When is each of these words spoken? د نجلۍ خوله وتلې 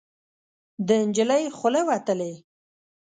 د 0.87 0.89
نجلۍ 1.07 1.43
خوله 1.57 1.81
وتلې 1.89 2.33